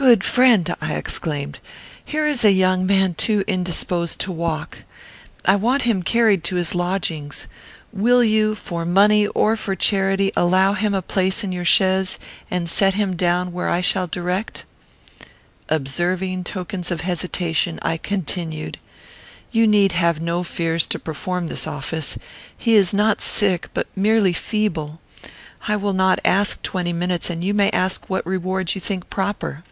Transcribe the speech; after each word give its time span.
"Good 0.00 0.24
friend," 0.24 0.74
I 0.80 0.94
exclaimed, 0.94 1.58
"here 2.02 2.26
is 2.26 2.42
a 2.42 2.52
young 2.52 2.86
man 2.86 3.12
too 3.12 3.44
indisposed 3.46 4.18
to 4.20 4.32
walk. 4.32 4.78
I 5.44 5.56
want 5.56 5.82
him 5.82 6.02
carried 6.02 6.42
to 6.44 6.56
his 6.56 6.74
lodgings. 6.74 7.46
Will 7.92 8.24
you, 8.24 8.54
for 8.54 8.86
money 8.86 9.26
or 9.26 9.56
for 9.56 9.74
charity, 9.74 10.32
allow 10.34 10.72
him 10.72 10.94
a 10.94 11.02
place 11.02 11.44
in 11.44 11.52
your 11.52 11.66
chaise, 11.66 12.18
and 12.50 12.70
set 12.70 12.94
him 12.94 13.14
down 13.14 13.52
where 13.52 13.68
I 13.68 13.82
shall 13.82 14.06
direct?" 14.06 14.64
Observing 15.68 16.44
tokens 16.44 16.90
of 16.90 17.02
hesitation, 17.02 17.78
I 17.82 17.98
continued, 17.98 18.78
"You 19.52 19.66
need 19.66 19.92
have 19.92 20.18
no 20.18 20.42
fears 20.42 20.86
to 20.86 20.98
perform 20.98 21.48
this 21.48 21.66
office. 21.66 22.16
He 22.56 22.74
is 22.74 22.94
not 22.94 23.20
sick, 23.20 23.68
but 23.74 23.86
merely 23.94 24.32
feeble. 24.32 24.98
I 25.68 25.76
will 25.76 25.92
not 25.92 26.20
ask 26.24 26.62
twenty 26.62 26.94
minutes, 26.94 27.28
and 27.28 27.44
you 27.44 27.52
may 27.52 27.68
ask 27.72 28.08
what 28.08 28.24
reward 28.24 28.74
you 28.74 28.80
think 28.80 29.10
proper." 29.10 29.62